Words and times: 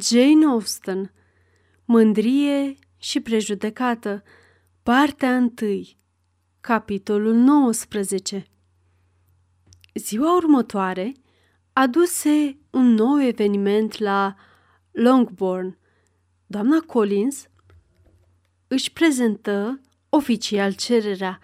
Jane 0.00 0.44
Austen 0.44 1.12
Mândrie 1.84 2.74
și 2.96 3.20
prejudecată 3.20 4.22
Partea 4.82 5.50
1 5.62 5.82
Capitolul 6.60 7.34
19 7.34 8.46
Ziua 9.94 10.36
următoare 10.36 11.12
aduse 11.72 12.58
un 12.70 12.86
nou 12.86 13.22
eveniment 13.22 13.98
la 13.98 14.34
Longbourn. 14.90 15.78
Doamna 16.46 16.78
Collins 16.86 17.48
își 18.68 18.92
prezentă 18.92 19.80
oficial 20.08 20.72
cererea, 20.72 21.40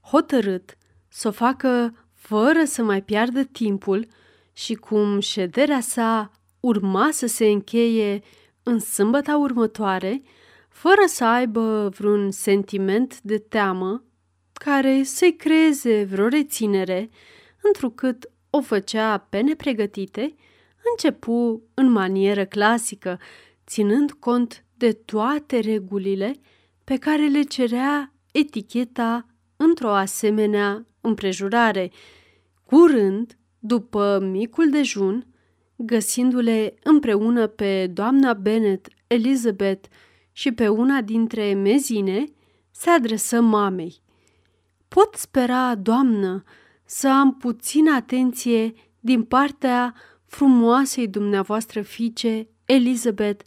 hotărât 0.00 0.76
să 1.08 1.28
o 1.28 1.30
facă 1.30 1.94
fără 2.12 2.64
să 2.64 2.82
mai 2.82 3.02
piardă 3.02 3.42
timpul 3.42 4.06
și 4.52 4.74
cum 4.74 5.20
șederea 5.20 5.80
sa 5.80 6.30
urma 6.62 7.08
să 7.10 7.26
se 7.26 7.46
încheie 7.46 8.22
în 8.62 8.78
sâmbăta 8.78 9.36
următoare, 9.36 10.22
fără 10.68 11.02
să 11.06 11.24
aibă 11.24 11.88
vreun 11.88 12.30
sentiment 12.30 13.20
de 13.20 13.38
teamă 13.38 14.04
care 14.52 15.02
să-i 15.02 15.36
creeze 15.36 16.04
vreo 16.04 16.28
reținere, 16.28 17.10
întrucât 17.62 18.30
o 18.50 18.60
făcea 18.60 19.18
pe 19.18 19.40
nepregătite, 19.40 20.34
începu 20.90 21.62
în 21.74 21.90
manieră 21.90 22.44
clasică, 22.44 23.18
ținând 23.66 24.12
cont 24.12 24.64
de 24.74 24.92
toate 24.92 25.58
regulile 25.58 26.40
pe 26.84 26.96
care 26.96 27.26
le 27.26 27.42
cerea 27.42 28.12
eticheta 28.32 29.26
într-o 29.56 29.94
asemenea 29.94 30.86
împrejurare. 31.00 31.90
Curând, 32.64 33.38
după 33.58 34.18
micul 34.30 34.70
dejun, 34.70 35.26
găsindu-le 35.76 36.74
împreună 36.82 37.46
pe 37.46 37.86
doamna 37.86 38.32
Bennet, 38.32 38.88
Elizabeth 39.06 39.88
și 40.32 40.52
pe 40.52 40.68
una 40.68 41.00
dintre 41.00 41.54
mezine, 41.54 42.24
se 42.70 42.90
adresă 42.90 43.40
mamei. 43.40 44.00
Pot 44.88 45.14
spera, 45.14 45.74
doamnă, 45.74 46.42
să 46.84 47.08
am 47.08 47.36
puțină 47.36 47.94
atenție 47.94 48.72
din 49.00 49.22
partea 49.22 49.94
frumoasei 50.26 51.08
dumneavoastră 51.08 51.82
fiice, 51.82 52.48
Elizabeth, 52.64 53.44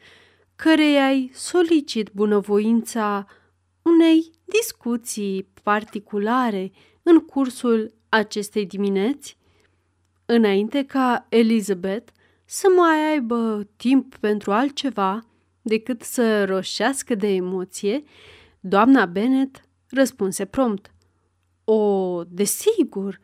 căreia-i 0.56 1.30
solicit 1.34 2.12
bunăvoința 2.14 3.26
unei 3.82 4.32
discuții 4.44 5.48
particulare 5.64 6.72
în 7.04 7.20
cursul 7.20 7.94
acestei 8.10 8.66
dimineți? 8.66 9.38
Înainte 10.26 10.84
ca 10.84 11.26
Elizabeth 11.30 12.12
să 12.46 12.68
mai 12.76 13.12
aibă 13.12 13.68
timp 13.76 14.16
pentru 14.16 14.52
altceva 14.52 15.26
decât 15.62 16.02
să 16.02 16.46
roșească 16.46 17.16
de 17.16 17.28
emoție, 17.28 18.04
doamna 18.60 19.06
Bennet 19.06 19.62
răspunse 19.90 20.46
prompt. 20.46 20.94
O, 21.64 22.24
desigur, 22.24 23.20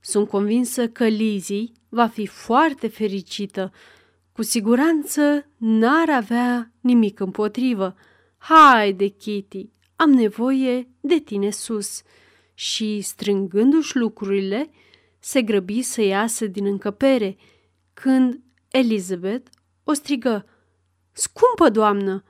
sunt 0.00 0.28
convinsă 0.28 0.88
că 0.88 1.06
Lizzie 1.06 1.72
va 1.88 2.06
fi 2.06 2.26
foarte 2.26 2.88
fericită. 2.88 3.72
Cu 4.32 4.42
siguranță 4.42 5.46
n-ar 5.56 6.10
avea 6.10 6.72
nimic 6.80 7.20
împotrivă. 7.20 7.94
Haide, 8.36 9.06
Kitty, 9.06 9.68
am 9.96 10.10
nevoie 10.10 10.88
de 11.00 11.18
tine 11.18 11.50
sus. 11.50 12.02
Și, 12.54 13.00
strângându-și 13.00 13.96
lucrurile, 13.96 14.70
se 15.18 15.42
grăbi 15.42 15.82
să 15.82 16.02
iasă 16.02 16.46
din 16.46 16.66
încăpere, 16.66 17.36
când 17.92 18.40
Elizabeth 18.72 19.50
o 19.84 19.92
strigă. 19.92 20.46
Scumpă 21.12 21.68
doamnă! 21.68 22.24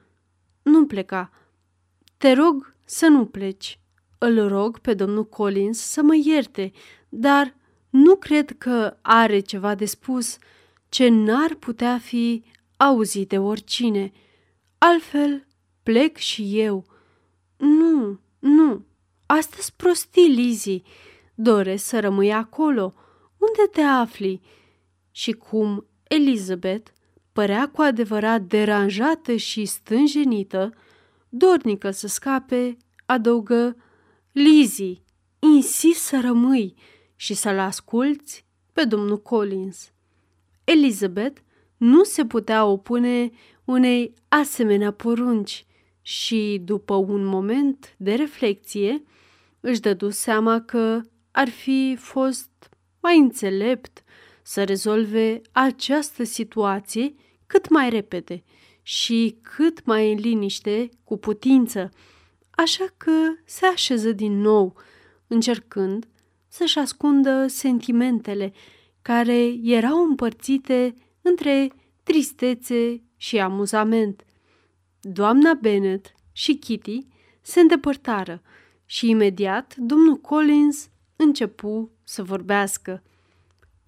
Nu 0.62 0.86
pleca. 0.86 1.30
Te 2.16 2.32
rog 2.32 2.74
să 2.84 3.06
nu 3.06 3.26
pleci. 3.26 3.78
Îl 4.18 4.48
rog 4.48 4.78
pe 4.78 4.94
domnul 4.94 5.24
Collins 5.24 5.78
să 5.78 6.02
mă 6.02 6.14
ierte, 6.24 6.72
dar 7.08 7.54
nu 7.90 8.16
cred 8.16 8.58
că 8.58 8.96
are 9.00 9.40
ceva 9.40 9.74
de 9.74 9.84
spus 9.84 10.36
ce 10.88 11.08
n-ar 11.08 11.54
putea 11.54 11.98
fi 11.98 12.44
auzit 12.76 13.28
de 13.28 13.38
oricine. 13.38 14.12
Altfel, 14.78 15.46
plec 15.82 16.16
și 16.16 16.60
eu. 16.60 16.84
Nu, 17.56 18.20
nu, 18.38 18.84
asta-s 19.26 19.70
prostii, 19.70 20.28
Lizzie. 20.28 20.82
Doresc 21.34 21.84
să 21.84 22.00
rămâi 22.00 22.32
acolo. 22.32 22.94
Unde 23.38 23.70
te 23.72 23.80
afli? 23.80 24.40
Și 25.10 25.32
cum 25.32 25.86
Elizabeth 26.12 26.90
părea 27.32 27.68
cu 27.68 27.82
adevărat 27.82 28.42
deranjată 28.42 29.36
și 29.36 29.64
stânjenită, 29.64 30.74
dornică 31.28 31.90
să 31.90 32.06
scape, 32.06 32.76
adăugă 33.06 33.76
Lizzie, 34.32 35.02
insist 35.38 36.00
să 36.00 36.20
rămâi 36.20 36.74
și 37.16 37.34
să-l 37.34 37.58
asculți 37.58 38.46
pe 38.72 38.84
domnul 38.84 39.22
Collins. 39.22 39.92
Elizabeth 40.64 41.40
nu 41.76 42.04
se 42.04 42.24
putea 42.24 42.64
opune 42.64 43.30
unei 43.64 44.14
asemenea 44.28 44.90
porunci 44.90 45.66
și, 46.02 46.60
după 46.64 46.94
un 46.94 47.24
moment 47.24 47.94
de 47.98 48.14
reflexie, 48.14 49.02
își 49.60 49.80
dădu 49.80 50.10
seama 50.10 50.60
că 50.60 51.00
ar 51.30 51.48
fi 51.48 51.96
fost 51.98 52.50
mai 53.00 53.18
înțelept 53.18 54.02
să 54.42 54.64
rezolve 54.64 55.40
această 55.52 56.24
situație 56.24 57.14
cât 57.46 57.68
mai 57.68 57.90
repede 57.90 58.44
și 58.82 59.38
cât 59.42 59.84
mai 59.84 60.12
în 60.12 60.18
liniște 60.18 60.88
cu 61.04 61.16
putință, 61.16 61.90
așa 62.50 62.84
că 62.96 63.12
se 63.44 63.66
așeză 63.66 64.12
din 64.12 64.40
nou, 64.40 64.76
încercând 65.26 66.06
să-și 66.48 66.78
ascundă 66.78 67.46
sentimentele 67.46 68.52
care 69.02 69.54
erau 69.62 70.04
împărțite 70.04 70.94
între 71.22 71.72
tristețe 72.02 73.02
și 73.16 73.38
amuzament. 73.38 74.24
Doamna 75.00 75.54
Bennet 75.54 76.14
și 76.32 76.54
Kitty 76.54 77.06
se 77.40 77.60
îndepărtară 77.60 78.42
și 78.84 79.08
imediat 79.08 79.76
domnul 79.76 80.16
Collins 80.16 80.88
începu 81.16 81.90
să 82.04 82.22
vorbească. 82.22 83.02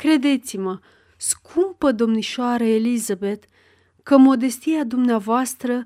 Credeți-mă, 0.05 0.79
scumpă 1.17 1.93
domnișoară 1.93 2.65
Elizabeth, 2.65 3.47
că 4.03 4.17
modestia 4.17 4.85
dumneavoastră, 4.85 5.85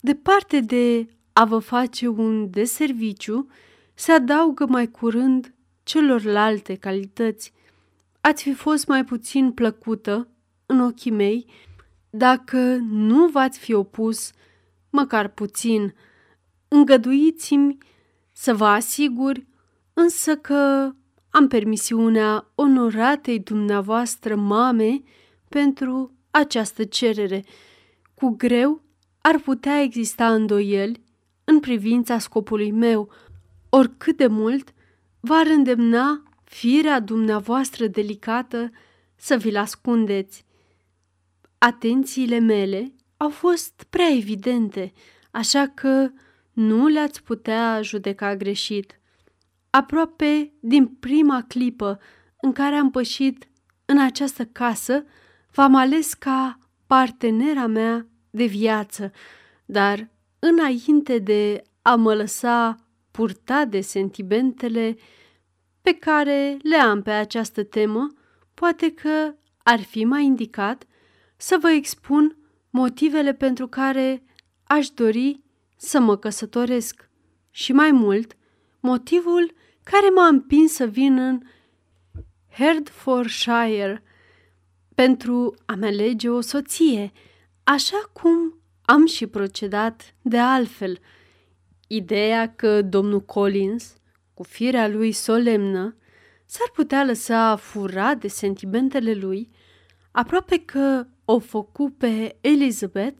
departe 0.00 0.60
de 0.60 1.06
a 1.32 1.44
vă 1.44 1.58
face 1.58 2.08
un 2.08 2.50
deserviciu, 2.50 3.50
se 3.94 4.12
adaugă 4.12 4.66
mai 4.66 4.90
curând 4.90 5.54
celorlalte 5.82 6.74
calități. 6.74 7.52
Ați 8.20 8.42
fi 8.42 8.52
fost 8.52 8.86
mai 8.86 9.04
puțin 9.04 9.52
plăcută 9.52 10.28
în 10.66 10.80
ochii 10.80 11.10
mei 11.10 11.46
dacă 12.10 12.58
nu 12.90 13.26
v-ați 13.26 13.58
fi 13.58 13.72
opus, 13.72 14.32
măcar 14.90 15.28
puțin. 15.28 15.94
Îngăduiți-mi 16.68 17.78
să 18.32 18.54
vă 18.54 18.66
asigur 18.66 19.46
însă 19.94 20.36
că 20.36 20.92
am 21.30 21.48
permisiunea 21.48 22.50
onoratei 22.54 23.38
dumneavoastră 23.38 24.36
mame 24.36 25.02
pentru 25.48 26.12
această 26.30 26.84
cerere. 26.84 27.44
Cu 28.14 28.34
greu 28.36 28.82
ar 29.20 29.38
putea 29.38 29.80
exista 29.80 30.32
îndoieli 30.32 31.02
în 31.44 31.60
privința 31.60 32.18
scopului 32.18 32.70
meu, 32.70 33.10
oricât 33.68 34.16
de 34.16 34.26
mult 34.26 34.74
v-ar 35.20 35.46
îndemna 35.46 36.22
firea 36.44 37.00
dumneavoastră 37.00 37.86
delicată 37.86 38.70
să 39.16 39.36
vi-l 39.36 39.56
ascundeți. 39.56 40.44
Atențiile 41.58 42.38
mele 42.38 42.92
au 43.16 43.30
fost 43.30 43.86
prea 43.90 44.10
evidente, 44.10 44.92
așa 45.30 45.66
că 45.74 46.10
nu 46.52 46.86
le-ați 46.86 47.22
putea 47.22 47.82
judeca 47.82 48.36
greșit. 48.36 48.97
Aproape 49.78 50.52
din 50.60 50.86
prima 50.86 51.44
clipă 51.48 51.98
în 52.40 52.52
care 52.52 52.74
am 52.74 52.90
pășit 52.90 53.48
în 53.84 53.98
această 53.98 54.44
casă, 54.44 55.04
v-am 55.50 55.74
ales 55.74 56.14
ca 56.14 56.58
partenera 56.86 57.66
mea 57.66 58.06
de 58.30 58.44
viață, 58.44 59.12
dar 59.66 60.08
înainte 60.38 61.18
de 61.18 61.62
a 61.82 61.94
mă 61.94 62.14
lăsa 62.14 62.76
purta 63.10 63.64
de 63.64 63.80
sentimentele 63.80 64.96
pe 65.82 65.92
care 65.94 66.56
le 66.62 66.76
am 66.76 67.02
pe 67.02 67.10
această 67.10 67.64
temă, 67.64 68.06
poate 68.54 68.92
că 68.92 69.34
ar 69.62 69.80
fi 69.80 70.04
mai 70.04 70.24
indicat 70.24 70.84
să 71.36 71.58
vă 71.60 71.70
expun 71.70 72.36
motivele 72.70 73.34
pentru 73.34 73.68
care 73.68 74.22
aș 74.64 74.88
dori 74.88 75.40
să 75.76 76.00
mă 76.00 76.16
căsătoresc. 76.16 77.10
Și 77.50 77.72
mai 77.72 77.90
mult, 77.90 78.36
motivul 78.80 79.56
care 79.90 80.08
m-a 80.14 80.26
împins 80.26 80.72
să 80.72 80.86
vin 80.86 81.18
în 81.18 81.40
Hertfordshire 82.52 84.02
pentru 84.94 85.54
a-mi 85.66 85.86
alege 85.86 86.28
o 86.28 86.40
soție. 86.40 87.12
așa 87.64 88.10
cum 88.12 88.60
am 88.84 89.06
și 89.06 89.26
procedat 89.26 90.14
de 90.22 90.38
altfel. 90.38 90.98
Ideea 91.86 92.54
că 92.54 92.82
domnul 92.82 93.20
Collins, 93.20 93.94
cu 94.34 94.42
firea 94.42 94.88
lui 94.88 95.12
solemnă, 95.12 95.96
s-ar 96.44 96.70
putea 96.72 97.04
lăsa 97.04 97.56
furat 97.56 98.18
de 98.18 98.28
sentimentele 98.28 99.14
lui, 99.14 99.50
aproape 100.10 100.58
că 100.64 101.06
o 101.24 101.38
făcu 101.38 101.90
pe 101.90 102.36
Elizabeth 102.40 103.18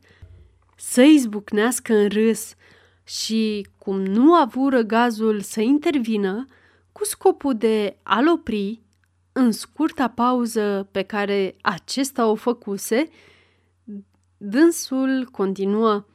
să 0.77 1.03
izbucnească 1.03 1.95
în 1.95 2.09
râs 2.09 2.55
și, 3.05 3.67
cum 3.79 4.01
nu 4.01 4.35
a 4.35 4.41
avut 4.41 4.73
răgazul 4.73 5.41
să 5.41 5.61
intervină, 5.61 6.47
cu 6.99 7.05
scopul 7.05 7.57
de 7.57 7.97
a-l 8.03 8.29
opri, 8.29 8.83
în 9.33 9.53
scurta 9.53 10.09
pauză 10.09 10.89
pe 10.91 11.03
care 11.03 11.57
acesta 11.63 12.27
o 12.27 12.35
făcuse, 12.35 13.09
dânsul 14.37 15.29
continuă. 15.33 16.07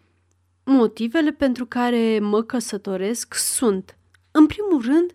Motivele 0.63 1.31
pentru 1.31 1.65
care 1.65 2.19
mă 2.19 2.41
căsătoresc 2.41 3.33
sunt, 3.33 3.97
în 4.31 4.45
primul 4.45 4.81
rând, 4.81 5.11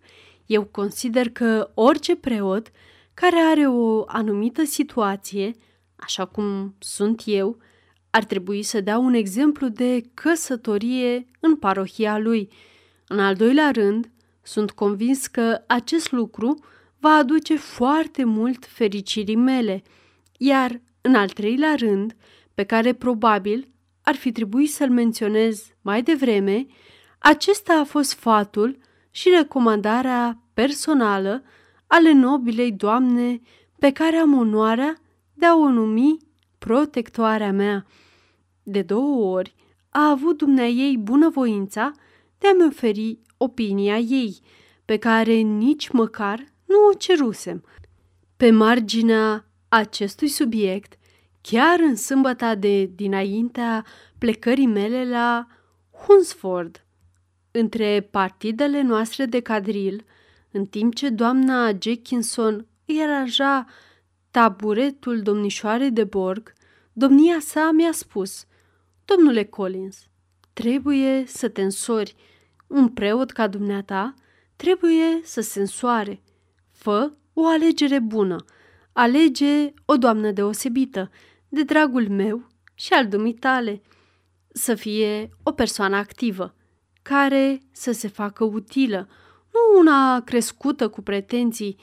eu 0.47 0.65
consider 0.65 1.31
că 1.31 1.71
orice 1.75 2.17
preot 2.17 2.71
care 3.14 3.37
are 3.37 3.67
o 3.67 4.05
anumită 4.06 4.64
situație, 4.64 5.55
așa 5.97 6.25
cum 6.25 6.75
sunt 6.79 7.23
eu, 7.25 7.59
ar 8.11 8.25
trebui 8.25 8.62
să 8.62 8.81
dea 8.81 8.99
un 8.99 9.14
exemplu 9.14 9.69
de 9.69 10.11
căsătorie 10.14 11.26
în 11.41 11.56
parohia 11.56 12.19
lui. 12.19 12.49
În 13.06 13.19
al 13.19 13.35
doilea 13.35 13.71
rând, 13.71 14.11
sunt 14.49 14.71
convins 14.71 15.27
că 15.27 15.62
acest 15.67 16.12
lucru 16.12 16.65
va 16.99 17.11
aduce 17.11 17.56
foarte 17.56 18.25
mult 18.25 18.67
fericirii 18.67 19.37
mele, 19.37 19.83
iar, 20.39 20.81
în 21.00 21.15
al 21.15 21.29
treilea 21.29 21.75
rând, 21.75 22.17
pe 22.55 22.65
care 22.65 22.93
probabil 22.93 23.69
ar 24.03 24.15
fi 24.15 24.33
trebuit 24.33 24.71
să-l 24.71 24.91
menționez 24.91 25.67
mai 25.83 26.03
devreme, 26.03 26.67
acesta 27.19 27.79
a 27.81 27.85
fost 27.85 28.12
fatul 28.12 28.79
și 29.11 29.29
recomandarea 29.29 30.43
personală 30.55 31.43
ale 31.87 32.12
nobilei 32.12 32.73
doamne 32.73 33.41
pe 33.79 33.93
care 33.93 34.17
am 34.17 34.39
onoarea 34.39 34.95
de 35.35 35.47
a 35.47 35.56
o 35.56 35.69
numi 35.69 36.17
protectoarea 36.59 37.53
mea. 37.53 37.87
De 38.62 38.83
două 38.83 39.37
ori 39.37 39.55
a 39.89 40.11
avut 40.11 40.39
dumnea 40.39 40.69
ei 40.69 40.97
bunăvoința 40.99 41.93
de 42.38 42.49
a-mi 42.49 42.67
oferi 42.67 43.19
opinia 43.37 43.99
ei, 43.99 44.38
pe 44.85 44.96
care 44.96 45.32
nici 45.35 45.88
măcar 45.88 46.44
nu 46.64 46.76
o 46.90 46.94
cerusem. 46.94 47.64
Pe 48.37 48.50
marginea 48.50 49.49
acestui 49.69 50.29
subiect, 50.29 50.99
chiar 51.40 51.79
în 51.81 51.96
sâmbăta 51.96 52.55
de 52.55 52.85
dinaintea 52.85 53.85
plecării 54.19 54.67
mele 54.67 55.08
la 55.08 55.46
Hunsford, 56.06 56.87
între 57.50 58.00
partidele 58.11 58.82
noastre 58.82 59.26
de 59.26 59.40
cadril, 59.40 60.05
în 60.50 60.67
timp 60.67 60.94
ce 60.94 61.08
doamna 61.08 61.70
Jackinson 61.79 62.67
îi 62.85 63.02
aranja 63.02 63.67
taburetul 64.31 65.23
domnișoarei 65.23 65.90
de 65.90 66.05
Borg, 66.05 66.52
domnia 66.93 67.38
sa 67.40 67.70
mi-a 67.70 67.93
spus, 67.93 68.46
Domnule 69.05 69.44
Collins, 69.44 70.08
trebuie 70.59 71.25
să 71.27 71.49
te 71.49 71.63
însori. 71.63 72.15
Un 72.67 72.89
preot 72.89 73.31
ca 73.31 73.47
dumneata 73.47 74.15
trebuie 74.57 75.21
să 75.23 75.41
se 75.41 75.61
însoare. 75.61 76.23
Fă 76.73 77.13
o 77.33 77.47
alegere 77.47 77.99
bună. 77.99 78.45
Alege 78.93 79.73
o 79.85 79.97
doamnă 79.97 80.31
deosebită, 80.31 81.11
de 81.49 81.63
dragul 81.63 82.09
meu 82.09 82.49
și 82.75 82.93
al 82.93 83.09
dumitale. 83.09 83.83
Să 84.53 84.75
fie 84.75 85.31
o 85.43 85.53
persoană 85.53 85.97
activă, 85.97 86.55
care 87.03 87.61
să 87.73 87.93
se 87.93 88.09
facă 88.09 88.45
utilă, 88.45 89.09
nu 89.53 89.79
una 89.79 90.21
crescută 90.21 90.89
cu 90.89 91.03
pretenții, 91.03 91.77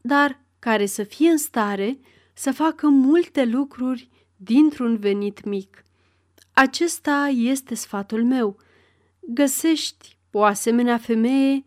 dar 0.00 0.40
care 0.58 0.86
să 0.86 1.02
fie 1.02 1.30
în 1.30 1.38
stare 1.38 1.98
să 2.34 2.52
facă 2.52 2.88
multe 2.88 3.44
lucruri 3.44 4.08
dintr-un 4.36 4.96
venit 4.96 5.44
mic. 5.44 5.82
Acesta 6.60 7.30
este 7.34 7.74
sfatul 7.74 8.24
meu. 8.24 8.56
Găsești 9.20 10.18
o 10.30 10.42
asemenea 10.44 10.98
femeie 10.98 11.64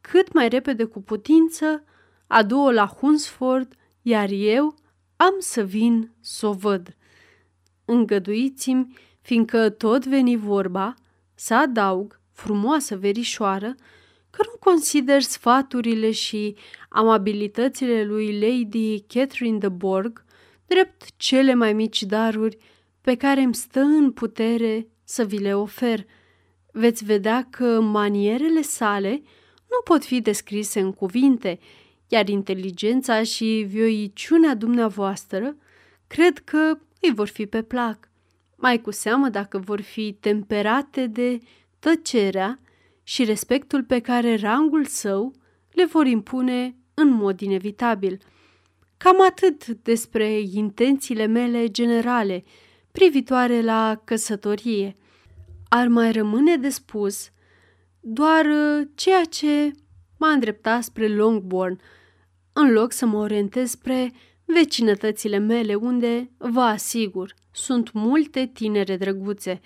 cât 0.00 0.32
mai 0.32 0.48
repede 0.48 0.84
cu 0.84 1.02
putință, 1.02 1.84
adu-o 2.26 2.70
la 2.70 2.86
Hunsford, 2.86 3.74
iar 4.02 4.28
eu 4.30 4.74
am 5.16 5.34
să 5.38 5.64
vin 5.64 6.12
să 6.20 6.46
o 6.46 6.52
văd. 6.52 6.96
Îngăduiți-mi, 7.84 8.96
fiindcă 9.20 9.70
tot 9.70 10.06
veni 10.06 10.36
vorba, 10.36 10.94
să 11.34 11.54
adaug, 11.54 12.20
frumoasă 12.30 12.96
verișoară, 12.96 13.74
că 14.30 14.42
nu 14.52 14.72
consider 14.72 15.22
sfaturile 15.22 16.10
și 16.10 16.56
amabilitățile 16.88 18.04
lui 18.04 18.38
Lady 18.40 19.00
Catherine 19.00 19.58
de 19.58 19.68
Borg 19.68 20.24
drept 20.66 21.04
cele 21.16 21.54
mai 21.54 21.72
mici 21.72 22.02
daruri 22.02 22.58
pe 23.02 23.14
care 23.16 23.40
îmi 23.40 23.54
stă 23.54 23.80
în 23.80 24.12
putere 24.12 24.86
să 25.04 25.24
vi 25.24 25.38
le 25.38 25.54
ofer. 25.54 26.06
Veți 26.72 27.04
vedea 27.04 27.46
că 27.50 27.80
manierele 27.80 28.62
sale 28.62 29.22
nu 29.70 29.80
pot 29.84 30.04
fi 30.04 30.20
descrise 30.20 30.80
în 30.80 30.92
cuvinte, 30.92 31.58
iar 32.08 32.28
inteligența 32.28 33.22
și 33.22 33.64
vioiciunea 33.68 34.54
dumneavoastră 34.54 35.56
cred 36.06 36.38
că 36.38 36.78
îi 37.00 37.12
vor 37.14 37.28
fi 37.28 37.46
pe 37.46 37.62
plac, 37.62 38.10
mai 38.56 38.80
cu 38.80 38.90
seamă 38.90 39.28
dacă 39.28 39.58
vor 39.58 39.80
fi 39.80 40.16
temperate 40.20 41.06
de 41.06 41.38
tăcerea 41.78 42.58
și 43.02 43.24
respectul 43.24 43.84
pe 43.84 44.00
care 44.00 44.36
rangul 44.36 44.84
său 44.84 45.32
le 45.72 45.84
vor 45.84 46.06
impune 46.06 46.76
în 46.94 47.08
mod 47.08 47.40
inevitabil. 47.40 48.18
Cam 48.96 49.22
atât 49.22 49.66
despre 49.66 50.40
intențiile 50.40 51.26
mele 51.26 51.68
generale 51.68 52.44
privitoare 52.92 53.62
la 53.62 54.00
căsătorie. 54.04 54.96
Ar 55.68 55.88
mai 55.88 56.12
rămâne 56.12 56.56
de 56.56 56.68
spus 56.68 57.30
doar 58.04 58.44
uh, 58.44 58.88
ceea 58.94 59.24
ce 59.24 59.70
m-a 60.18 60.28
îndreptat 60.28 60.82
spre 60.82 61.08
Longbourn, 61.08 61.80
în 62.52 62.72
loc 62.72 62.92
să 62.92 63.06
mă 63.06 63.18
orientez 63.18 63.70
spre 63.70 64.12
vecinătățile 64.44 65.38
mele, 65.38 65.74
unde, 65.74 66.30
vă 66.36 66.60
asigur, 66.60 67.34
sunt 67.50 67.92
multe 67.92 68.50
tinere 68.52 68.96
drăguțe, 68.96 69.60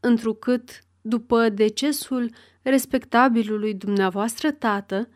întrucât, 0.00 0.78
după 1.00 1.48
decesul 1.48 2.30
respectabilului 2.62 3.74
dumneavoastră 3.74 4.50
tată, 4.50 5.08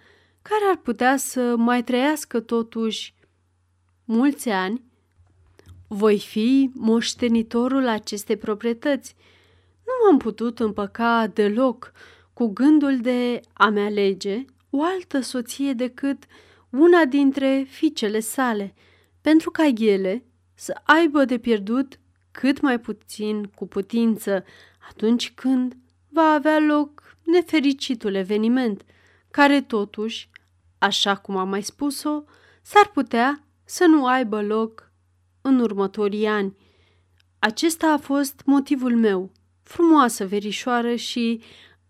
care 0.42 0.64
ar 0.70 0.76
putea 0.76 1.16
să 1.16 1.54
mai 1.56 1.84
trăiască 1.84 2.40
totuși 2.40 3.14
mulți 4.04 4.48
ani, 4.48 4.84
voi 5.88 6.18
fi 6.18 6.70
moștenitorul 6.74 7.88
acestei 7.88 8.36
proprietăți. 8.36 9.16
Nu 9.84 9.92
m-am 10.04 10.18
putut 10.18 10.60
împăca 10.60 11.26
deloc 11.26 11.92
cu 12.32 12.46
gândul 12.46 13.00
de 13.00 13.40
a-mi 13.52 13.80
alege 13.80 14.44
o 14.70 14.82
altă 14.82 15.20
soție 15.20 15.72
decât 15.72 16.22
una 16.70 17.04
dintre 17.04 17.66
fiicele 17.68 18.20
sale, 18.20 18.74
pentru 19.20 19.50
ca 19.50 19.64
ele 19.78 20.24
să 20.54 20.80
aibă 20.84 21.24
de 21.24 21.38
pierdut 21.38 21.98
cât 22.30 22.60
mai 22.60 22.80
puțin 22.80 23.44
cu 23.44 23.66
putință 23.66 24.44
atunci 24.88 25.32
când 25.34 25.76
va 26.08 26.32
avea 26.32 26.58
loc 26.58 27.16
nefericitul 27.22 28.14
eveniment, 28.14 28.84
care 29.30 29.60
totuși, 29.60 30.28
așa 30.78 31.16
cum 31.16 31.36
am 31.36 31.48
mai 31.48 31.62
spus-o, 31.62 32.22
s-ar 32.62 32.90
putea 32.92 33.44
să 33.64 33.84
nu 33.84 34.06
aibă 34.06 34.42
loc 34.42 34.85
în 35.46 35.60
următorii 35.60 36.26
ani. 36.26 36.56
Acesta 37.38 37.92
a 37.92 37.98
fost 37.98 38.42
motivul 38.44 38.96
meu, 38.96 39.32
frumoasă 39.62 40.26
verișoară 40.26 40.94
și 40.94 41.42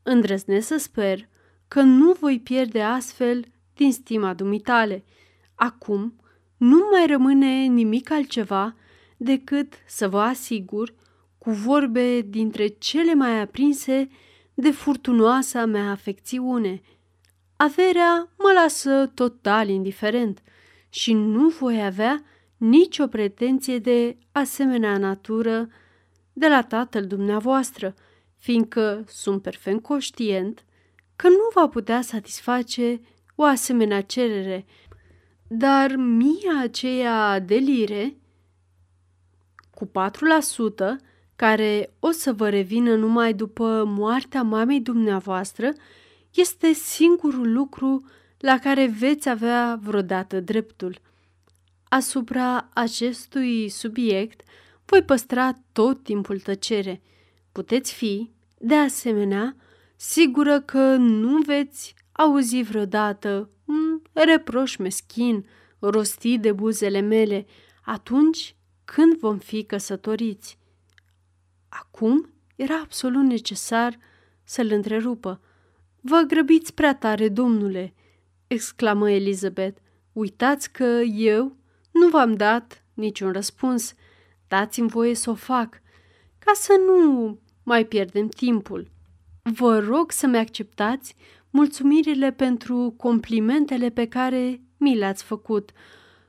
îndrăznesc 0.03 0.67
să 0.67 0.77
sper 0.77 1.29
că 1.69 1.81
nu 1.81 2.13
voi 2.13 2.41
pierde 2.41 2.83
astfel 2.83 3.45
din 3.75 3.93
stima 3.93 4.35
dumitale. 4.35 5.05
Acum 5.55 6.21
nu 6.57 6.89
mai 6.93 7.07
rămâne 7.07 7.65
nimic 7.65 8.11
altceva 8.11 8.75
decât 9.17 9.73
să 9.87 10.09
vă 10.09 10.21
asigur 10.21 10.95
cu 11.39 11.51
vorbe 11.51 12.21
dintre 12.21 12.67
cele 12.67 13.15
mai 13.15 13.41
aprinse 13.41 14.09
de 14.55 14.71
furtunoasa 14.71 15.65
mea 15.65 15.91
afecțiune. 15.91 16.81
Averea 17.57 18.33
mă 18.39 18.53
lasă 18.55 19.11
total 19.15 19.69
indiferent 19.69 20.43
și 20.89 21.13
nu 21.13 21.49
voi 21.49 21.85
avea 21.85 22.23
nicio 22.57 23.07
pretenție 23.07 23.79
de 23.79 24.17
asemenea 24.33 24.99
natură 24.99 25.69
de 26.33 26.49
la 26.49 26.63
tatăl 26.63 27.07
dumneavoastră, 27.07 27.95
fiindcă 28.37 29.05
sunt 29.09 29.43
perfect 29.43 29.83
conștient 29.83 30.65
că 31.17 31.29
nu 31.29 31.49
va 31.55 31.69
putea 31.69 32.01
satisface 32.01 33.01
o 33.35 33.43
asemenea 33.43 34.01
cerere, 34.01 34.65
dar 35.49 35.95
mia 35.97 36.61
aceea 36.63 37.41
de 37.41 37.55
lire, 37.55 38.17
cu 39.71 39.87
4%, 39.87 39.91
care 41.37 41.95
o 41.99 42.11
să 42.11 42.33
vă 42.33 42.49
revină 42.49 42.95
numai 42.95 43.35
după 43.35 43.85
moartea 43.87 44.43
mamei 44.43 44.81
dumneavoastră, 44.81 45.73
este 46.35 46.73
singurul 46.73 47.53
lucru 47.53 48.05
la 48.39 48.59
care 48.59 48.87
veți 48.99 49.29
avea 49.29 49.79
vreodată 49.83 50.41
dreptul. 50.41 51.01
Asupra 51.89 52.69
acestui 52.73 53.69
subiect 53.69 54.43
voi 54.85 55.03
păstra 55.03 55.59
tot 55.73 56.03
timpul 56.03 56.41
tăcere. 56.41 57.03
Puteți 57.53 57.93
fi, 57.93 58.31
de 58.59 58.75
asemenea, 58.75 59.57
sigură 59.97 60.61
că 60.61 60.97
nu 60.97 61.39
veți 61.39 61.95
auzi 62.13 62.63
vreodată 62.63 63.51
un 63.65 64.01
reproș 64.13 64.77
meschin 64.77 65.47
rostit 65.79 66.41
de 66.41 66.53
buzele 66.53 67.01
mele 67.01 67.47
atunci 67.85 68.57
când 68.85 69.19
vom 69.19 69.39
fi 69.39 69.65
căsătoriți. 69.65 70.59
Acum 71.69 72.31
era 72.57 72.81
absolut 72.81 73.25
necesar 73.25 73.99
să-l 74.45 74.71
întrerupă. 74.71 75.41
Vă 76.01 76.25
grăbiți 76.27 76.75
prea 76.75 76.95
tare, 76.95 77.29
domnule!" 77.29 77.95
exclamă 78.47 79.11
Elizabeth. 79.11 79.81
Uitați 80.13 80.73
că 80.73 80.85
eu 81.15 81.57
nu 82.01 82.09
v-am 82.09 82.35
dat 82.35 82.85
niciun 82.95 83.33
răspuns. 83.33 83.95
Dați-mi 84.49 84.89
voie 84.89 85.15
să 85.15 85.31
o 85.31 85.35
fac, 85.35 85.83
ca 86.39 86.53
să 86.55 86.73
nu 86.87 87.39
mai 87.63 87.85
pierdem 87.85 88.29
timpul. 88.29 88.91
Vă 89.43 89.79
rog 89.79 90.11
să-mi 90.11 90.39
acceptați 90.39 91.15
mulțumirile 91.51 92.33
pentru 92.33 92.95
complimentele 92.97 93.91
pe 93.91 94.09
care 94.09 94.61
mi 94.77 94.97
le-ați 94.97 95.25
făcut. 95.25 95.71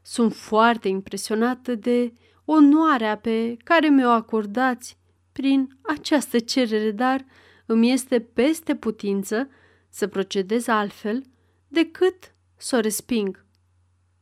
Sunt 0.02 0.34
foarte 0.34 0.88
impresionată 0.88 1.76
de 1.76 2.14
onoarea 2.46 3.18
pe 3.18 3.58
care 3.64 3.90
mi-o 3.90 4.10
acordați 4.10 4.98
prin 5.32 5.78
această 5.82 6.40
cerere, 6.40 6.92
dar 6.92 7.26
îmi 7.66 7.92
este 7.92 8.20
peste 8.20 8.76
putință 8.76 9.50
să 9.90 10.08
procedez 10.08 10.68
altfel 10.68 11.24
decât 11.68 12.36
să 12.56 12.76
o 12.76 12.80
resping. 12.80 13.46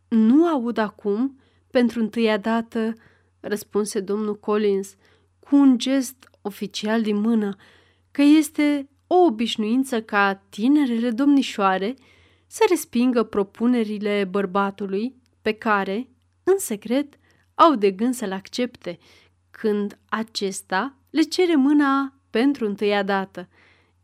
Nu 0.08 0.48
aud 0.48 0.78
acum, 0.78 1.40
pentru 1.72 2.00
întâia 2.00 2.38
dată, 2.38 2.94
răspunse 3.40 4.00
domnul 4.00 4.40
Collins, 4.40 4.96
cu 5.40 5.56
un 5.56 5.78
gest 5.78 6.30
oficial 6.42 7.02
din 7.02 7.16
mână, 7.16 7.56
că 8.12 8.22
este 8.22 8.90
o 9.08 9.16
obișnuință 9.16 10.02
ca 10.02 10.44
tinerele 10.50 11.10
domnișoare 11.10 11.96
să 12.48 12.66
respingă 12.70 13.24
propunerile 13.24 14.28
bărbatului 14.30 15.16
pe 15.42 15.52
care, 15.52 16.10
în 16.44 16.58
secret, 16.58 17.18
au 17.56 17.76
de 17.76 17.92
gând 17.92 18.14
să-l 18.14 18.32
accepte, 18.32 18.98
când 19.52 20.00
acesta 20.06 20.98
le 21.10 21.22
cere 21.22 21.56
mâna 21.56 22.14
pentru 22.30 22.66
întâia 22.66 23.04
dată, 23.04 23.50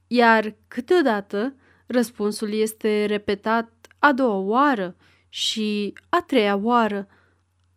iar 0.07 0.55
câteodată 0.67 1.55
răspunsul 1.85 2.53
este 2.53 3.05
repetat 3.05 3.87
a 3.99 4.13
doua 4.13 4.37
oară 4.37 4.95
și 5.33 5.93
a 6.09 6.21
treia 6.21 6.55
oară. 6.55 7.07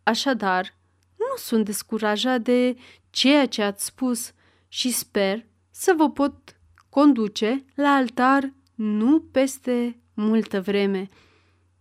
Așadar, 0.03 0.75
nu 1.17 1.35
sunt 1.37 1.65
descurajat 1.65 2.41
de 2.41 2.75
ceea 3.09 3.47
ce 3.47 3.61
ați 3.61 3.85
spus 3.85 4.31
și 4.67 4.91
sper 4.91 5.45
să 5.71 5.93
vă 5.97 6.09
pot 6.11 6.57
conduce 6.89 7.65
la 7.75 7.89
altar 7.89 8.53
nu 8.75 9.19
peste 9.19 9.99
multă 10.13 10.61
vreme. 10.61 11.09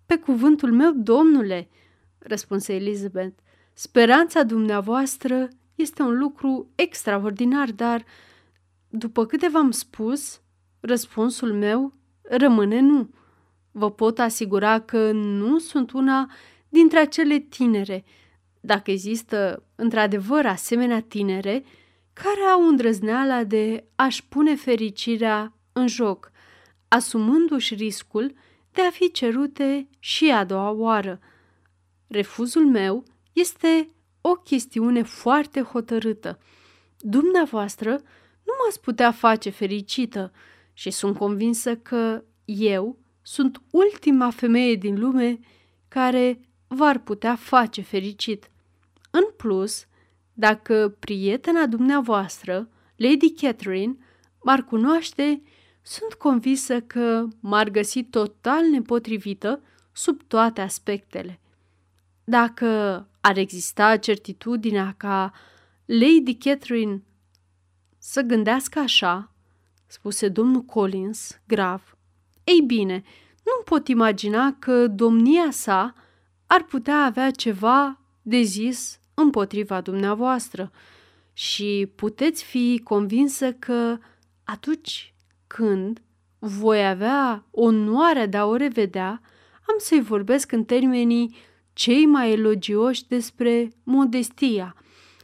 Pe 0.06 0.16
cuvântul 0.18 0.72
meu, 0.72 0.92
domnule, 0.92 1.68
răspunse 2.18 2.74
Elizabeth, 2.74 3.38
speranța 3.72 4.42
dumneavoastră 4.42 5.48
este 5.74 6.02
un 6.02 6.18
lucru 6.18 6.70
extraordinar, 6.74 7.70
dar, 7.70 8.04
după 8.88 9.26
câte 9.26 9.48
v-am 9.48 9.70
spus, 9.70 10.40
răspunsul 10.80 11.52
meu 11.52 11.92
rămâne 12.22 12.80
nu. 12.80 13.10
Vă 13.76 13.90
pot 13.90 14.18
asigura 14.18 14.80
că 14.80 15.12
nu 15.12 15.58
sunt 15.58 15.92
una 15.92 16.30
dintre 16.68 16.98
acele 16.98 17.38
tinere, 17.38 18.04
dacă 18.60 18.90
există 18.90 19.62
într-adevăr 19.74 20.46
asemenea 20.46 21.00
tinere, 21.00 21.64
care 22.12 22.40
au 22.40 22.68
îndrăzneala 22.68 23.44
de 23.44 23.84
a-și 23.94 24.26
pune 24.26 24.54
fericirea 24.54 25.52
în 25.72 25.86
joc, 25.86 26.30
asumându-și 26.88 27.74
riscul 27.74 28.34
de 28.72 28.82
a 28.82 28.90
fi 28.90 29.10
cerute 29.10 29.88
și 29.98 30.30
a 30.30 30.44
doua 30.44 30.70
oară. 30.70 31.20
Refuzul 32.06 32.66
meu 32.66 33.04
este 33.32 33.88
o 34.20 34.34
chestiune 34.34 35.02
foarte 35.02 35.60
hotărâtă. 35.60 36.38
Dumneavoastră 36.98 37.90
nu 38.42 38.52
m-ați 38.64 38.80
putea 38.80 39.12
face 39.12 39.50
fericită 39.50 40.32
și 40.72 40.90
sunt 40.90 41.16
convinsă 41.16 41.76
că 41.76 42.24
eu 42.44 42.98
sunt 43.26 43.62
ultima 43.70 44.30
femeie 44.30 44.74
din 44.74 44.98
lume 44.98 45.38
care 45.88 46.40
v-ar 46.66 46.98
putea 46.98 47.36
face 47.36 47.80
fericit. 47.80 48.50
În 49.10 49.24
plus, 49.36 49.86
dacă 50.32 50.96
prietena 50.98 51.66
dumneavoastră, 51.66 52.68
Lady 52.96 53.32
Catherine, 53.32 53.96
m-ar 54.42 54.64
cunoaște, 54.64 55.42
sunt 55.82 56.14
convinsă 56.14 56.80
că 56.80 57.26
m-ar 57.40 57.68
găsi 57.68 58.04
total 58.04 58.64
nepotrivită 58.70 59.62
sub 59.92 60.22
toate 60.26 60.60
aspectele. 60.60 61.40
Dacă 62.24 62.66
ar 63.20 63.36
exista 63.36 63.96
certitudinea 63.96 64.94
ca 64.96 65.32
Lady 65.84 66.34
Catherine 66.34 67.02
să 67.98 68.20
gândească 68.20 68.78
așa, 68.78 69.32
spuse 69.86 70.28
domnul 70.28 70.62
Collins, 70.62 71.40
grav. 71.46 71.93
Ei 72.44 72.60
bine, 72.60 73.02
nu 73.44 73.62
pot 73.64 73.88
imagina 73.88 74.56
că 74.58 74.86
domnia 74.86 75.50
sa 75.50 75.94
ar 76.46 76.62
putea 76.62 77.04
avea 77.04 77.30
ceva 77.30 78.00
de 78.22 78.40
zis 78.40 79.00
împotriva 79.14 79.80
dumneavoastră. 79.80 80.70
Și 81.32 81.92
puteți 81.94 82.44
fi 82.44 82.80
convinsă 82.84 83.52
că 83.52 83.98
atunci 84.44 85.14
când 85.46 86.02
voi 86.38 86.86
avea 86.86 87.44
onoarea 87.50 88.26
de 88.26 88.36
a 88.36 88.46
o 88.46 88.56
revedea, 88.56 89.20
am 89.68 89.74
să-i 89.78 90.00
vorbesc 90.00 90.52
în 90.52 90.64
termenii 90.64 91.36
cei 91.72 92.06
mai 92.06 92.32
elogioși 92.32 93.06
despre 93.08 93.72
modestia, 93.82 94.76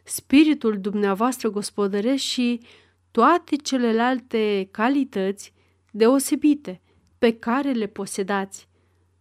spiritul 0.05 0.81
dumneavoastră 0.81 1.51
gospodăresc 1.51 2.23
și 2.23 2.61
toate 3.11 3.57
celelalte 3.57 4.69
calități 4.71 5.53
deosebite 5.91 6.81
pe 7.21 7.39
care 7.39 7.73
le 7.73 7.87
posedați. 7.87 8.69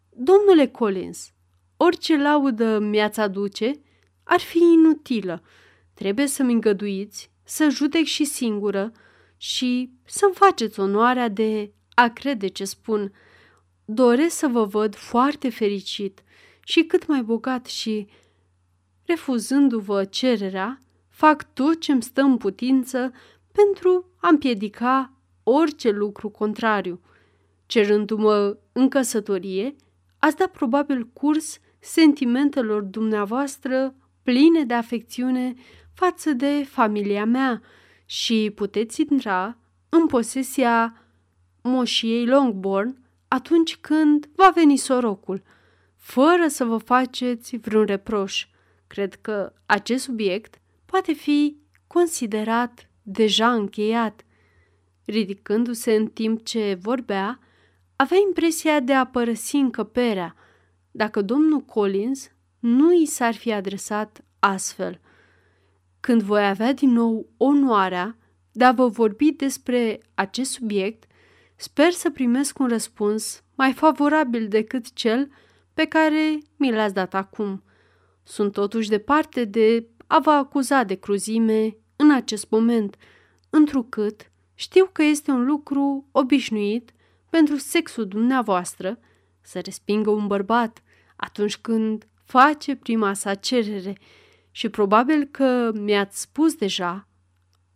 Domnule 0.10 0.68
Collins, 0.68 1.34
orice 1.78 2.18
laudă 2.18 2.80
mi-ați 2.80 3.20
aduce 3.20 3.82
ar 4.24 4.40
fi 4.40 4.58
inutilă. 4.58 5.44
Trebuie 5.94 6.28
să-mi 6.28 6.54
îngăduiți 6.54 7.32
să 7.44 7.70
judec 7.70 8.04
și 8.04 8.24
singură 8.24 8.92
și 9.38 9.92
să-mi 10.06 10.34
faceți 10.34 10.80
onoarea 10.80 11.28
de 11.28 11.74
a 11.94 12.08
crede 12.08 12.48
ce 12.48 12.66
spun. 12.66 13.14
Doresc 13.86 14.38
să 14.38 14.48
vă 14.48 14.66
văd 14.66 14.96
foarte 14.96 15.50
fericit 15.50 16.24
și 16.64 16.84
cât 16.84 17.08
mai 17.08 17.22
bogat 17.22 17.66
și, 17.66 18.08
refuzându-vă 19.06 20.06
cererea, 20.06 20.82
fac 21.10 21.54
tot 21.54 21.80
ce-mi 21.80 22.04
stă 22.04 22.22
în 22.22 22.38
putință 22.38 23.12
pentru 23.52 24.12
a 24.18 24.28
împiedica 24.28 25.14
orice 25.44 25.90
lucru 25.90 26.30
contrariu. 26.30 27.02
Cerându-mă 27.70 28.58
în 28.72 28.90
căsătorie, 28.90 29.76
ați 30.20 30.36
dat 30.36 30.52
probabil 30.52 31.08
curs 31.14 31.60
sentimentelor 31.80 32.82
dumneavoastră 32.82 33.96
pline 34.24 34.64
de 34.64 34.74
afecțiune 34.74 35.54
față 35.94 36.34
de 36.34 36.64
familia 36.70 37.26
mea 37.26 37.62
și 38.06 38.52
puteți 38.56 39.02
intra 39.02 39.58
în 39.90 40.08
posesia 40.08 41.06
moșiei 41.62 42.26
Longbourn 42.26 42.98
atunci 43.28 43.78
când 43.78 44.30
va 44.36 44.52
veni 44.56 44.78
sorocul, 44.78 45.44
fără 45.96 46.48
să 46.48 46.64
vă 46.64 46.78
faceți 46.78 47.58
vreun 47.58 47.86
reproș. 47.86 48.48
Cred 48.88 49.16
că 49.16 49.54
acest 49.66 50.04
subiect 50.04 50.62
poate 50.86 51.14
fi 51.14 51.58
considerat 51.88 52.90
deja 53.02 53.54
încheiat. 53.54 54.26
Ridicându-se 55.06 55.94
în 55.94 56.08
timp 56.08 56.46
ce 56.46 56.78
vorbea, 56.82 57.40
avea 58.02 58.18
impresia 58.28 58.80
de 58.80 58.94
a 58.94 59.06
părăsi 59.06 59.56
încăperea, 59.56 60.36
dacă 60.92 61.22
domnul 61.22 61.60
Collins 61.60 62.32
nu 62.60 62.94
i 62.94 63.06
s-ar 63.06 63.34
fi 63.34 63.52
adresat 63.52 64.26
astfel. 64.40 65.00
Când 66.00 66.22
voi 66.22 66.48
avea 66.48 66.74
din 66.74 66.92
nou 66.92 67.30
onoarea 67.38 68.18
de 68.52 68.64
a 68.64 68.72
vă 68.72 68.88
vorbi 68.88 69.32
despre 69.32 70.00
acest 70.14 70.52
subiect, 70.52 71.04
sper 71.56 71.92
să 71.92 72.10
primesc 72.10 72.60
un 72.60 72.68
răspuns 72.68 73.44
mai 73.56 73.74
favorabil 73.74 74.48
decât 74.48 74.94
cel 74.94 75.32
pe 75.74 75.86
care 75.86 76.38
mi 76.56 76.72
l-ați 76.72 76.94
dat 76.94 77.14
acum. 77.14 77.64
Sunt 78.24 78.52
totuși 78.52 78.90
departe 78.90 79.46
de 79.46 79.88
a 80.08 80.20
vă 80.20 80.32
acuza 80.32 80.84
de 80.84 80.96
cruzime 80.96 81.64
în 81.64 81.74
în 81.96 82.12
acest 82.12 82.50
moment, 82.50 82.96
întrucât 83.50 84.32
știu 84.54 84.90
că 84.92 85.04
este 85.04 85.32
un 85.32 85.46
lucru 85.46 86.08
obișnuit 86.12 86.92
pentru 87.30 87.56
sexul 87.56 88.08
dumneavoastră 88.08 89.00
să 89.42 89.60
respingă 89.60 90.10
un 90.10 90.28
bărbat 90.28 90.84
atunci 91.16 91.58
când 91.58 92.08
face 92.24 92.76
prima 92.76 93.14
sa 93.14 93.34
cerere 93.34 93.98
și 94.52 94.70
probabil 94.70 95.26
că 95.26 95.72
mi-ați 95.74 96.22
spus 96.22 96.56
deja 96.56 97.08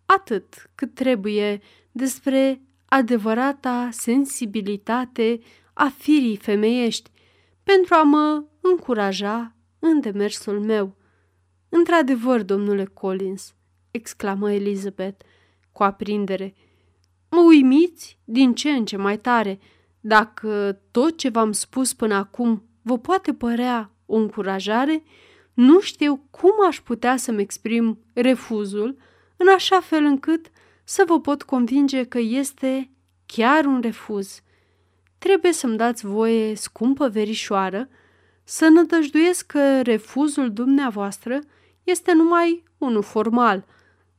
atât 0.05 0.69
cât 0.75 0.93
trebuie 0.93 1.61
despre 1.91 2.61
adevărata 2.85 3.89
sensibilitate 3.91 5.39
a 5.73 5.91
firii 5.97 6.37
femeiești 6.37 7.11
pentru 7.63 7.93
a 7.93 8.03
mă 8.03 8.43
încuraja 8.61 9.55
în 9.79 9.99
demersul 9.99 10.59
meu. 10.59 10.95
Într-adevăr, 11.69 12.41
domnule 12.41 12.85
Collins, 12.85 13.53
exclamă 13.91 14.51
Elizabeth 14.51 15.25
cu 15.71 15.83
aprindere, 15.83 16.53
mă 17.33 17.41
uimiți 17.41 18.19
din 18.23 18.53
ce 18.53 18.69
în 18.69 18.85
ce 18.85 18.97
mai 18.97 19.19
tare. 19.19 19.59
Dacă 19.99 20.79
tot 20.91 21.17
ce 21.17 21.29
v-am 21.29 21.51
spus 21.51 21.93
până 21.93 22.13
acum 22.13 22.63
vă 22.81 22.97
poate 22.97 23.33
părea 23.33 23.91
o 24.05 24.15
încurajare, 24.15 25.03
nu 25.53 25.79
știu 25.79 26.27
cum 26.29 26.51
aș 26.67 26.81
putea 26.81 27.17
să-mi 27.17 27.41
exprim 27.41 27.99
refuzul 28.13 28.97
în 29.37 29.47
așa 29.47 29.79
fel 29.79 30.03
încât 30.03 30.45
să 30.83 31.03
vă 31.07 31.19
pot 31.19 31.43
convinge 31.43 32.03
că 32.03 32.19
este 32.19 32.89
chiar 33.25 33.65
un 33.65 33.79
refuz. 33.81 34.41
Trebuie 35.17 35.53
să-mi 35.53 35.77
dați 35.77 36.05
voie, 36.05 36.55
scumpă 36.55 37.07
verișoară, 37.07 37.89
să 38.43 38.67
nădăjduiesc 38.67 39.45
că 39.45 39.81
refuzul 39.81 40.53
dumneavoastră 40.53 41.39
este 41.83 42.13
numai 42.13 42.63
unul 42.77 43.03
formal. 43.03 43.65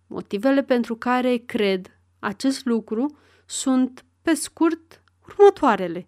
Motivele 0.07 0.63
pentru 0.63 0.97
care 0.97 1.37
cred 1.37 1.95
acest 2.25 2.65
lucru 2.65 3.17
sunt, 3.47 4.05
pe 4.23 4.35
scurt, 4.35 5.03
următoarele. 5.29 6.07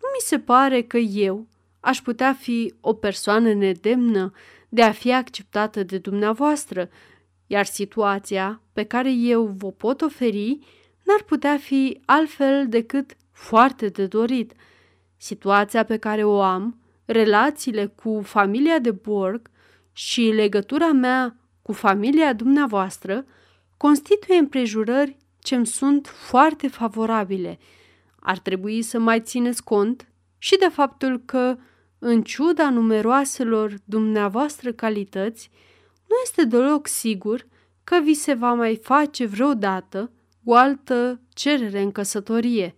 Nu 0.00 0.08
mi 0.12 0.20
se 0.24 0.38
pare 0.38 0.82
că 0.82 0.96
eu 0.98 1.46
aș 1.80 2.00
putea 2.00 2.32
fi 2.32 2.74
o 2.80 2.92
persoană 2.92 3.52
nedemnă 3.52 4.32
de 4.68 4.82
a 4.82 4.92
fi 4.92 5.12
acceptată 5.12 5.82
de 5.82 5.98
dumneavoastră, 5.98 6.88
iar 7.46 7.64
situația 7.64 8.60
pe 8.72 8.84
care 8.84 9.12
eu 9.12 9.54
vă 9.58 9.70
pot 9.72 10.00
oferi 10.00 10.58
n-ar 11.02 11.22
putea 11.26 11.56
fi 11.56 12.00
altfel 12.04 12.68
decât 12.68 13.16
foarte 13.32 13.88
de 13.88 14.06
dorit. 14.06 14.52
Situația 15.16 15.84
pe 15.84 15.96
care 15.96 16.24
o 16.24 16.40
am, 16.40 16.80
relațiile 17.04 17.86
cu 17.86 18.20
familia 18.24 18.78
de 18.78 18.90
Borg 18.90 19.50
și 19.92 20.20
legătura 20.20 20.92
mea 20.92 21.36
cu 21.62 21.72
familia 21.72 22.32
dumneavoastră 22.32 23.24
constituie 23.76 24.38
împrejurări 24.38 25.16
ce 25.42 25.54
îmi 25.54 25.66
sunt 25.66 26.06
foarte 26.06 26.68
favorabile. 26.68 27.58
Ar 28.20 28.38
trebui 28.38 28.82
să 28.82 28.98
mai 28.98 29.20
țineți 29.20 29.64
cont 29.64 30.08
și 30.38 30.56
de 30.56 30.68
faptul 30.72 31.22
că, 31.24 31.56
în 31.98 32.22
ciuda 32.22 32.70
numeroaselor 32.70 33.74
dumneavoastră 33.84 34.72
calități, 34.72 35.50
nu 36.08 36.14
este 36.22 36.44
deloc 36.44 36.86
sigur 36.86 37.46
că 37.84 38.00
vi 38.02 38.14
se 38.14 38.34
va 38.34 38.52
mai 38.52 38.76
face 38.76 39.26
vreodată 39.26 40.10
o 40.44 40.54
altă 40.54 41.20
cerere 41.34 41.80
în 41.80 41.92
căsătorie. 41.92 42.74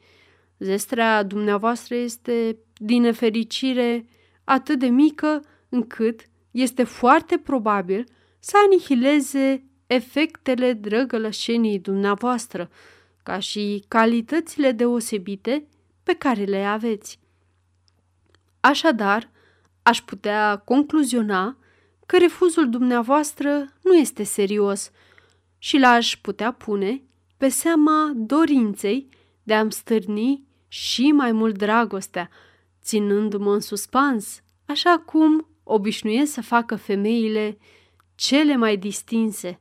Zestrea 0.58 1.22
dumneavoastră 1.22 1.94
este, 1.94 2.58
din 2.76 3.02
nefericire, 3.02 4.06
atât 4.44 4.78
de 4.78 4.86
mică 4.86 5.42
încât 5.68 6.20
este 6.50 6.84
foarte 6.84 7.38
probabil 7.38 8.04
să 8.38 8.56
anihileze 8.64 9.64
efectele 9.86 10.72
drăgălășenii 10.72 11.78
dumneavoastră, 11.78 12.70
ca 13.22 13.38
și 13.38 13.84
calitățile 13.88 14.72
deosebite 14.72 15.66
pe 16.02 16.14
care 16.14 16.44
le 16.44 16.64
aveți. 16.64 17.18
Așadar, 18.60 19.30
aș 19.82 20.02
putea 20.02 20.56
concluziona 20.56 21.56
că 22.06 22.18
refuzul 22.18 22.70
dumneavoastră 22.70 23.72
nu 23.82 23.94
este 23.94 24.22
serios 24.22 24.90
și 25.58 25.78
l-aș 25.78 26.16
putea 26.16 26.52
pune 26.52 27.02
pe 27.36 27.48
seama 27.48 28.12
dorinței 28.14 29.08
de 29.42 29.54
a-mi 29.54 29.72
stârni 29.72 30.44
și 30.68 31.12
mai 31.12 31.32
mult 31.32 31.58
dragostea, 31.58 32.30
ținându-mă 32.82 33.52
în 33.52 33.60
suspans, 33.60 34.42
așa 34.66 34.98
cum 34.98 35.46
obișnuiesc 35.62 36.32
să 36.32 36.42
facă 36.42 36.76
femeile 36.76 37.58
cele 38.14 38.56
mai 38.56 38.76
distinse. 38.76 39.60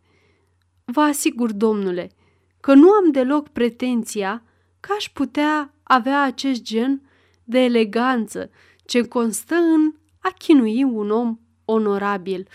Vă 0.85 1.01
asigur, 1.01 1.51
domnule, 1.51 2.11
că 2.59 2.73
nu 2.73 2.91
am 2.91 3.11
deloc 3.11 3.49
pretenția 3.49 4.43
că 4.79 4.93
aș 4.97 5.09
putea 5.09 5.73
avea 5.83 6.21
acest 6.21 6.61
gen 6.61 7.09
de 7.43 7.59
eleganță 7.59 8.49
ce 8.85 9.07
constă 9.07 9.55
în 9.55 9.93
a 10.19 10.29
chinui 10.37 10.83
un 10.83 11.09
om 11.09 11.39
onorabil. 11.65 12.47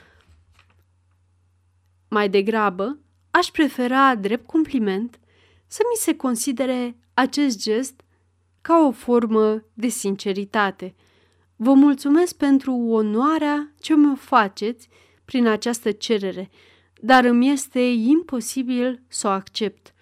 Mai 2.08 2.28
degrabă, 2.28 2.98
aș 3.30 3.46
prefera, 3.46 4.14
drept 4.14 4.46
compliment, 4.46 5.18
să 5.66 5.82
mi 5.90 5.96
se 5.96 6.16
considere 6.16 6.96
acest 7.14 7.62
gest 7.62 8.00
ca 8.60 8.86
o 8.86 8.90
formă 8.90 9.64
de 9.74 9.88
sinceritate. 9.88 10.94
Vă 11.56 11.72
mulțumesc 11.72 12.36
pentru 12.36 12.72
onoarea 12.72 13.72
ce 13.80 13.94
mi-o 13.96 14.14
faceți 14.14 14.88
prin 15.24 15.46
această 15.46 15.90
cerere, 15.90 16.50
dar 17.00 17.24
îmi 17.24 17.50
este 17.50 17.80
imposibil 17.80 19.02
să 19.08 19.26
o 19.26 19.30
accept. 19.30 19.94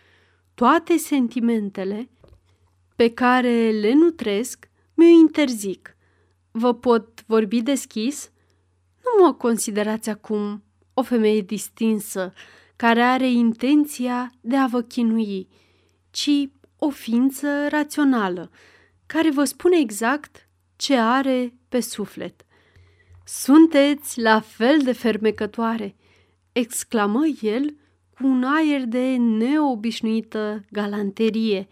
Toate 0.54 0.96
sentimentele 0.96 2.08
pe 2.96 3.10
care 3.10 3.70
le 3.70 3.92
nutresc 3.92 4.68
mi-o 4.94 5.08
interzic. 5.08 5.96
Vă 6.50 6.74
pot 6.74 7.24
vorbi 7.26 7.62
deschis? 7.62 8.30
Nu 9.04 9.24
mă 9.24 9.32
considerați 9.32 10.08
acum 10.08 10.62
o 10.94 11.02
femeie 11.02 11.40
distinsă, 11.40 12.32
care 12.76 13.02
are 13.02 13.30
intenția 13.30 14.32
de 14.40 14.56
a 14.56 14.66
vă 14.66 14.82
chinui, 14.82 15.48
ci 16.10 16.30
o 16.78 16.90
ființă 16.90 17.68
rațională, 17.68 18.50
care 19.06 19.30
vă 19.30 19.44
spune 19.44 19.78
exact 19.78 20.48
ce 20.76 20.96
are 20.96 21.54
pe 21.68 21.80
suflet. 21.80 22.44
Sunteți 23.24 24.20
la 24.20 24.40
fel 24.40 24.78
de 24.82 24.92
fermecătoare, 24.92 25.96
exclamă 26.58 27.26
el 27.40 27.76
cu 28.14 28.26
un 28.26 28.42
aer 28.44 28.84
de 28.84 29.16
neobișnuită 29.16 30.64
galanterie 30.70 31.68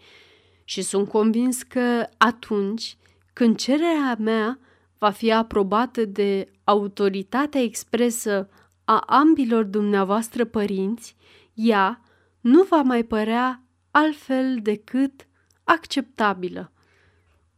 și 0.63 0.81
sunt 0.81 1.09
convins 1.09 1.61
că 1.61 2.07
atunci 2.17 2.97
când 3.33 3.57
cererea 3.57 4.15
mea 4.19 4.59
va 4.97 5.09
fi 5.09 5.31
aprobată 5.31 6.05
de 6.05 6.51
autoritatea 6.63 7.61
expresă 7.61 8.49
a 8.83 8.99
ambilor 8.99 9.63
dumneavoastră 9.63 10.45
părinți, 10.45 11.15
ea 11.53 12.01
nu 12.41 12.63
va 12.63 12.81
mai 12.81 13.03
părea 13.03 13.63
altfel 13.91 14.59
decât 14.61 15.27
acceptabilă. 15.63 16.71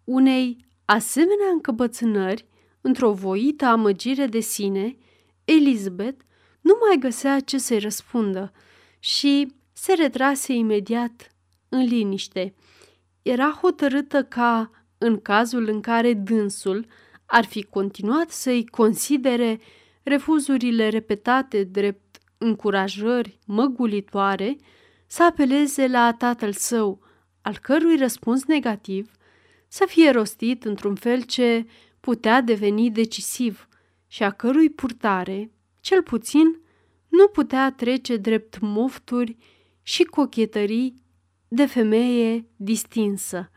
Unei 0.04 0.66
asemenea 0.86 1.50
încăpățânări, 1.54 2.46
într-o 2.82 3.12
voită 3.12 3.66
amăgire 3.66 4.26
de 4.26 4.40
sine, 4.40 4.98
Elizabeth 5.46 6.26
nu 6.68 6.78
mai 6.88 6.98
găsea 7.00 7.40
ce 7.40 7.58
să-i 7.58 7.80
răspundă 7.80 8.52
și 9.00 9.54
se 9.74 9.94
retrase 9.94 10.54
imediat 10.54 11.36
în 11.70 11.84
liniște. 11.84 12.54
Era 13.22 13.58
hotărâtă 13.62 14.24
ca, 14.24 14.72
în 14.98 15.22
cazul 15.22 15.68
în 15.68 15.82
care 15.82 16.14
dânsul 16.14 16.86
ar 17.26 17.46
fi 17.46 17.64
continuat 17.64 18.30
să-i 18.30 18.66
considere 18.66 19.60
refuzurile 20.04 20.90
repetate 20.90 21.64
drept 21.64 22.18
încurajări 22.38 23.40
măgulitoare, 23.46 24.56
să 25.08 25.24
apeleze 25.24 25.88
la 25.88 26.14
tatăl 26.14 26.52
său, 26.52 27.02
al 27.42 27.58
cărui 27.62 27.98
răspuns 27.98 28.46
negativ 28.46 29.12
să 29.68 29.86
fie 29.88 30.10
rostit 30.10 30.66
într-un 30.66 30.96
fel 30.96 31.22
ce 31.22 31.66
putea 32.00 32.42
deveni 32.42 32.92
decisiv 32.92 33.68
și 34.08 34.24
a 34.24 34.32
cărui 34.32 34.70
purtare, 34.70 35.52
cel 35.88 36.04
puțin, 36.04 36.60
nu 37.08 37.28
putea 37.28 37.72
trece 37.72 38.18
drept 38.18 38.60
mofturi 38.60 39.38
și 39.82 40.04
cochetării 40.04 41.02
de 41.48 41.66
femeie 41.66 42.48
distinsă. 42.56 43.52